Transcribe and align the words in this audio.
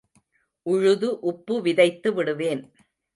உழுது 0.65 1.19
உப்பு 1.21 1.61
விதைத்து 1.61 2.13
விடுவேன். 2.13 2.63